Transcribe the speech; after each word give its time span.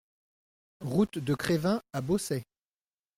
Route 0.79 1.19
de 1.19 1.35
Crevin 1.35 1.79
à 1.93 2.01
Bossey 2.01 2.43